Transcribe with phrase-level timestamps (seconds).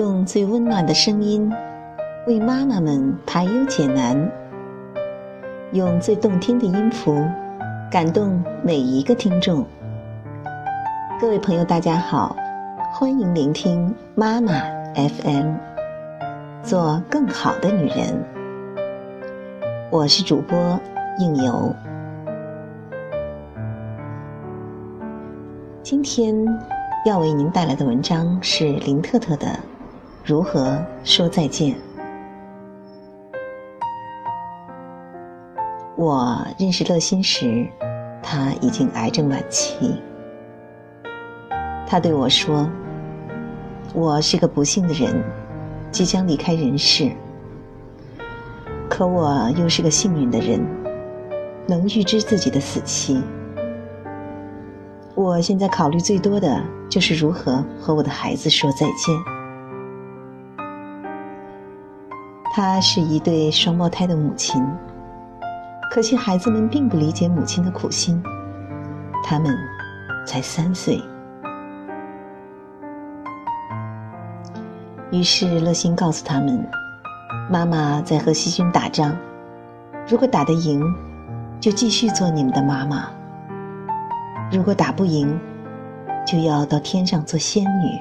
[0.00, 1.52] 用最温暖的声音
[2.26, 4.32] 为妈妈们排忧解难，
[5.72, 7.22] 用最动听的音符
[7.90, 9.62] 感动每一个听众。
[11.20, 12.34] 各位朋友，大家好，
[12.94, 14.54] 欢迎聆听妈妈
[14.94, 15.52] FM，
[16.62, 18.24] 做更好的女人。
[19.90, 20.80] 我是主播
[21.18, 21.74] 应由，
[25.82, 26.34] 今天
[27.04, 29.46] 要为您带来的文章是林特特的
[30.30, 31.72] 《如何说再见》。
[35.96, 37.66] 我认识乐心时，
[38.22, 40.00] 他已经癌症晚期。
[41.84, 42.70] 他对我说
[43.92, 45.20] ：“我是个不幸的人，
[45.90, 47.10] 即将离开人世。
[48.88, 50.64] 可我又是个幸运的人，
[51.66, 53.20] 能预知自己的死期。
[55.16, 59.20] 我现在考虑最多的就是如何和我的孩子说再见。”
[62.52, 64.60] 她是一对双胞胎的母亲，
[65.90, 68.20] 可惜孩子们并不理解母亲的苦心。
[69.22, 69.56] 他们
[70.26, 71.00] 才三岁。
[75.12, 76.66] 于是乐心告诉他们
[77.48, 79.16] ：“妈妈在和细菌打仗，
[80.08, 80.82] 如果打得赢，
[81.60, 83.10] 就继续做你们的妈妈；
[84.50, 85.38] 如果打不赢，
[86.26, 87.98] 就要到天上做仙女。”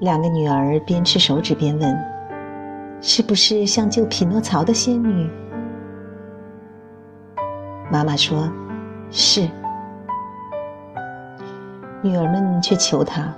[0.00, 1.98] 两个女儿边吃手指边问
[3.02, 5.30] ：“是不是像救匹诺曹的仙女？”
[7.92, 8.50] 妈妈说
[9.12, 9.46] ：“是。”
[12.02, 13.30] 女儿们却求她。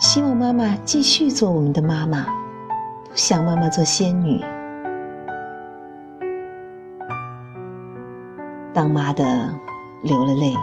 [0.00, 4.44] 希望妈妈继续做我们的妈妈，不想妈妈做仙女。
[8.74, 9.24] 当妈的
[10.02, 10.56] 流了泪。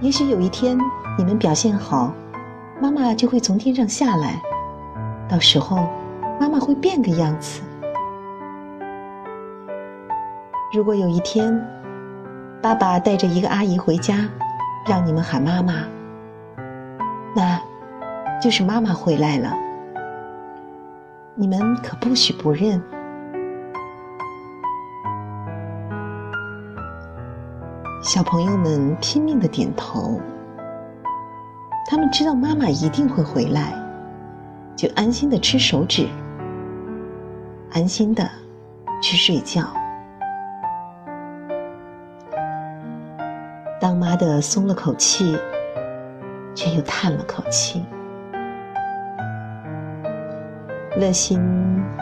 [0.00, 0.78] 也许有一天
[1.18, 2.14] 你们表现好，
[2.82, 4.42] 妈妈就会从天上下来，
[5.28, 5.86] 到时候
[6.40, 7.62] 妈妈会变个样子。
[10.74, 11.64] 如果有一天，
[12.60, 14.28] 爸爸带着一个阿姨回家，
[14.84, 15.84] 让你们喊妈妈。
[17.36, 17.62] 那，
[18.42, 19.56] 就是妈妈回来了。
[21.36, 22.82] 你们可不许不认。
[28.02, 30.20] 小朋友们拼命的点头，
[31.86, 33.72] 他们知道妈妈一定会回来，
[34.76, 36.06] 就安心的吃手指，
[37.72, 38.28] 安心的
[39.02, 39.64] 去睡觉。
[43.80, 45.38] 当妈的松了口气。
[46.54, 47.82] 却又叹了口气。
[50.98, 51.40] 乐心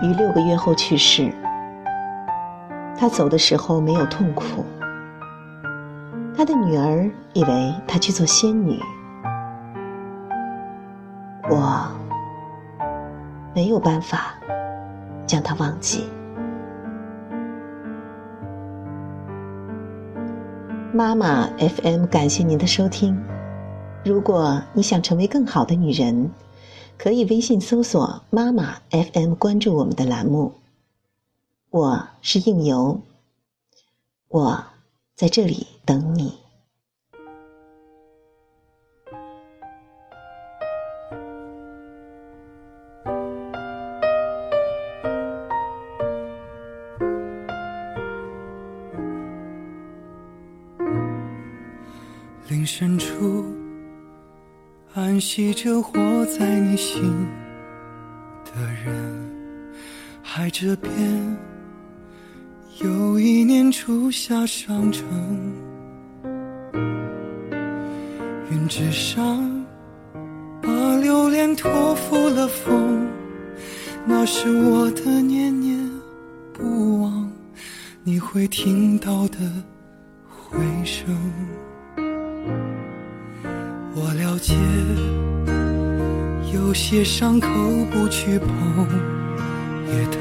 [0.03, 1.33] 于六个月后去世，
[2.99, 4.65] 他走的时候没有痛苦。
[6.37, 8.81] 他的女儿以为他去做仙女，
[11.51, 11.91] 我
[13.53, 14.35] 没有办法
[15.27, 16.05] 将他忘记。
[20.93, 23.21] 妈妈 FM，感谢您的收听。
[24.05, 26.31] 如果你想成为更好的女人，
[26.97, 30.53] 可以微信搜索“妈妈 FM” 关注我们的栏目。
[31.71, 33.01] 我是应由，
[34.29, 34.65] 我
[35.17, 36.39] 在这里等你。
[52.51, 53.45] 林深处。
[54.93, 57.01] 安息着活在你心
[58.45, 59.31] 的人，
[60.21, 60.91] 海这边
[62.81, 65.07] 有一年初夏上城，
[68.51, 69.65] 云之上
[70.61, 73.07] 把留恋托付了风，
[74.05, 75.89] 那是我的念念
[76.53, 77.31] 不忘，
[78.03, 79.39] 你会听到的
[80.29, 81.17] 回声。
[83.93, 84.55] 我了解，
[86.55, 87.49] 有些伤口
[87.91, 88.87] 不去碰
[89.89, 90.21] 也疼。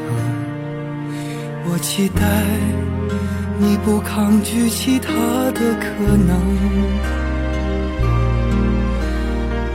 [1.66, 2.24] 我期待
[3.60, 5.14] 你不抗拒其他
[5.52, 6.36] 的可能。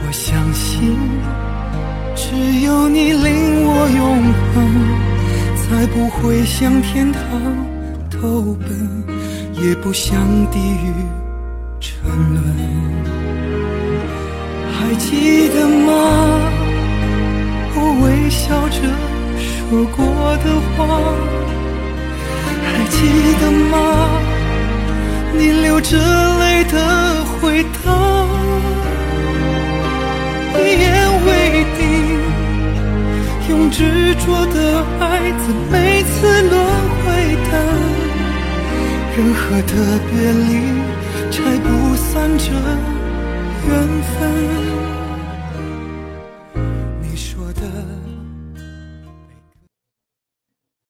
[0.05, 0.97] 我相信，
[2.15, 4.55] 只有你令我永恒，
[5.55, 7.21] 才不会向天堂
[8.11, 8.67] 投奔，
[9.53, 10.21] 也不向
[10.51, 10.91] 地狱
[11.79, 13.24] 沉沦。
[14.77, 15.91] 还记得吗？
[17.77, 18.77] 我微笑着
[19.37, 19.97] 说过
[20.43, 20.77] 的话，
[22.63, 22.95] 还记
[23.41, 23.73] 得吗？
[25.37, 26.75] 你流着泪的
[27.25, 27.75] 回答。
[30.57, 30.85] 一言
[31.25, 31.29] 为
[31.77, 31.81] 定，
[33.49, 34.55] 用执着的
[34.99, 35.03] 爱，
[35.41, 35.73] 在每
[36.03, 36.53] 次轮
[37.01, 37.03] 回
[37.49, 37.51] 的
[39.17, 39.71] 任何的
[40.09, 40.49] 别离，
[41.31, 42.45] 拆不散这。
[43.67, 43.87] 缘
[44.19, 45.04] 分。